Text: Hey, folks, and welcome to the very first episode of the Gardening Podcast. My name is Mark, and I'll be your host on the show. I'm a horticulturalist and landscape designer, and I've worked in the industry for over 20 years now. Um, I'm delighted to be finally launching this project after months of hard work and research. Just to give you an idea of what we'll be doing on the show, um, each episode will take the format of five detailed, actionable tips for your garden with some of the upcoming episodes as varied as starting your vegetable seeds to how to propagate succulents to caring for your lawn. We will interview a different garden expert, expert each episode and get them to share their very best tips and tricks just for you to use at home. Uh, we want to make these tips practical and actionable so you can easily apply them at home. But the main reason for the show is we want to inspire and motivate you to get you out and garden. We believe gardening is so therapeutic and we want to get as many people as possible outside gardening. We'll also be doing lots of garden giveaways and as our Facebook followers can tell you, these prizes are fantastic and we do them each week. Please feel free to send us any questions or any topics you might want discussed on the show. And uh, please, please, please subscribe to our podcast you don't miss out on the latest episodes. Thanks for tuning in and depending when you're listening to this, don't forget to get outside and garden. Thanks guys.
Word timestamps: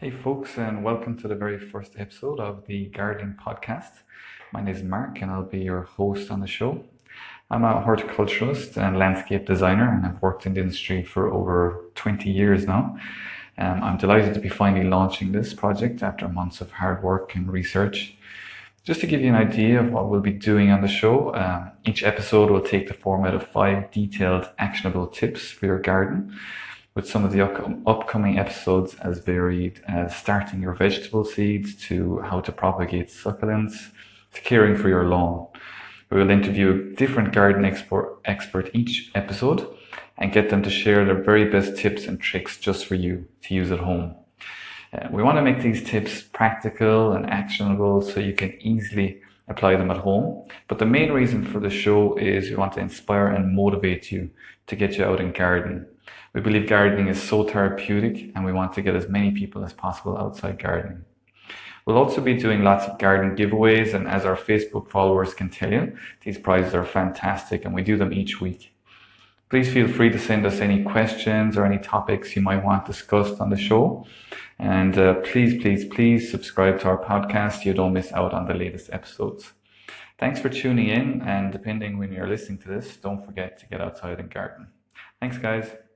Hey, 0.00 0.10
folks, 0.10 0.56
and 0.56 0.82
welcome 0.82 1.18
to 1.18 1.28
the 1.28 1.34
very 1.34 1.58
first 1.58 1.92
episode 1.98 2.40
of 2.40 2.64
the 2.64 2.86
Gardening 2.86 3.36
Podcast. 3.38 4.00
My 4.50 4.62
name 4.62 4.74
is 4.74 4.82
Mark, 4.82 5.20
and 5.20 5.30
I'll 5.30 5.42
be 5.42 5.58
your 5.58 5.82
host 5.82 6.30
on 6.30 6.40
the 6.40 6.46
show. 6.46 6.82
I'm 7.50 7.64
a 7.64 7.84
horticulturalist 7.84 8.78
and 8.78 8.98
landscape 8.98 9.44
designer, 9.44 9.92
and 9.92 10.06
I've 10.06 10.22
worked 10.22 10.46
in 10.46 10.54
the 10.54 10.62
industry 10.62 11.04
for 11.04 11.30
over 11.30 11.84
20 11.96 12.30
years 12.30 12.66
now. 12.66 12.96
Um, 13.58 13.82
I'm 13.82 13.98
delighted 13.98 14.32
to 14.32 14.40
be 14.40 14.48
finally 14.48 14.88
launching 14.88 15.32
this 15.32 15.52
project 15.52 16.02
after 16.02 16.26
months 16.28 16.62
of 16.62 16.70
hard 16.70 17.02
work 17.02 17.34
and 17.34 17.52
research. 17.52 18.16
Just 18.84 19.02
to 19.02 19.06
give 19.06 19.20
you 19.20 19.28
an 19.28 19.34
idea 19.34 19.80
of 19.80 19.92
what 19.92 20.08
we'll 20.08 20.20
be 20.20 20.32
doing 20.32 20.70
on 20.70 20.80
the 20.80 20.88
show, 20.88 21.34
um, 21.34 21.72
each 21.84 22.02
episode 22.04 22.50
will 22.50 22.62
take 22.62 22.88
the 22.88 22.94
format 22.94 23.34
of 23.34 23.46
five 23.46 23.90
detailed, 23.90 24.48
actionable 24.58 25.08
tips 25.08 25.50
for 25.50 25.66
your 25.66 25.78
garden 25.78 26.38
with 26.94 27.08
some 27.08 27.24
of 27.24 27.32
the 27.32 27.42
upcoming 27.86 28.38
episodes 28.38 28.94
as 28.96 29.18
varied 29.18 29.80
as 29.86 30.16
starting 30.16 30.60
your 30.60 30.74
vegetable 30.74 31.24
seeds 31.24 31.74
to 31.74 32.18
how 32.20 32.40
to 32.40 32.52
propagate 32.52 33.08
succulents 33.08 33.90
to 34.34 34.40
caring 34.40 34.76
for 34.76 34.88
your 34.88 35.04
lawn. 35.04 35.46
We 36.10 36.18
will 36.18 36.30
interview 36.30 36.70
a 36.70 36.96
different 36.96 37.32
garden 37.32 37.64
expert, 37.64 38.18
expert 38.24 38.70
each 38.74 39.10
episode 39.14 39.66
and 40.18 40.32
get 40.32 40.50
them 40.50 40.62
to 40.62 40.70
share 40.70 41.04
their 41.04 41.22
very 41.22 41.48
best 41.48 41.76
tips 41.76 42.06
and 42.06 42.20
tricks 42.20 42.58
just 42.58 42.86
for 42.86 42.96
you 42.96 43.26
to 43.42 43.54
use 43.54 43.70
at 43.70 43.78
home. 43.78 44.16
Uh, 44.92 45.06
we 45.10 45.22
want 45.22 45.38
to 45.38 45.42
make 45.42 45.62
these 45.62 45.84
tips 45.84 46.20
practical 46.20 47.12
and 47.12 47.30
actionable 47.30 48.02
so 48.02 48.18
you 48.18 48.34
can 48.34 48.52
easily 48.60 49.22
apply 49.46 49.76
them 49.76 49.90
at 49.90 49.98
home. 49.98 50.46
But 50.66 50.78
the 50.78 50.86
main 50.86 51.12
reason 51.12 51.44
for 51.44 51.60
the 51.60 51.70
show 51.70 52.16
is 52.16 52.50
we 52.50 52.56
want 52.56 52.72
to 52.72 52.80
inspire 52.80 53.28
and 53.28 53.54
motivate 53.54 54.10
you 54.10 54.30
to 54.66 54.76
get 54.76 54.96
you 54.96 55.04
out 55.04 55.20
and 55.20 55.32
garden. 55.32 55.86
We 56.34 56.40
believe 56.40 56.68
gardening 56.68 57.08
is 57.08 57.20
so 57.20 57.44
therapeutic 57.44 58.32
and 58.34 58.44
we 58.44 58.52
want 58.52 58.72
to 58.74 58.82
get 58.82 58.94
as 58.94 59.08
many 59.08 59.32
people 59.32 59.64
as 59.64 59.72
possible 59.72 60.16
outside 60.16 60.62
gardening. 60.62 61.04
We'll 61.86 61.98
also 61.98 62.20
be 62.20 62.34
doing 62.34 62.62
lots 62.62 62.86
of 62.86 62.98
garden 62.98 63.36
giveaways 63.36 63.94
and 63.94 64.06
as 64.06 64.24
our 64.24 64.36
Facebook 64.36 64.88
followers 64.90 65.34
can 65.34 65.48
tell 65.48 65.72
you, 65.72 65.96
these 66.22 66.38
prizes 66.38 66.74
are 66.74 66.84
fantastic 66.84 67.64
and 67.64 67.74
we 67.74 67.82
do 67.82 67.96
them 67.96 68.12
each 68.12 68.40
week. 68.40 68.74
Please 69.48 69.72
feel 69.72 69.88
free 69.88 70.10
to 70.10 70.18
send 70.18 70.46
us 70.46 70.60
any 70.60 70.84
questions 70.84 71.56
or 71.56 71.66
any 71.66 71.78
topics 71.78 72.36
you 72.36 72.42
might 72.42 72.64
want 72.64 72.86
discussed 72.86 73.40
on 73.40 73.50
the 73.50 73.56
show. 73.56 74.06
And 74.60 74.96
uh, 74.96 75.14
please, 75.14 75.60
please, 75.60 75.84
please 75.86 76.30
subscribe 76.30 76.78
to 76.80 76.88
our 76.88 77.04
podcast 77.04 77.64
you 77.64 77.74
don't 77.74 77.92
miss 77.92 78.12
out 78.12 78.32
on 78.32 78.46
the 78.46 78.54
latest 78.54 78.90
episodes. 78.92 79.52
Thanks 80.20 80.38
for 80.38 80.50
tuning 80.50 80.88
in 80.88 81.22
and 81.22 81.50
depending 81.50 81.98
when 81.98 82.12
you're 82.12 82.28
listening 82.28 82.58
to 82.58 82.68
this, 82.68 82.96
don't 82.98 83.24
forget 83.24 83.58
to 83.58 83.66
get 83.66 83.80
outside 83.80 84.20
and 84.20 84.30
garden. 84.30 84.68
Thanks 85.18 85.38
guys. 85.38 85.89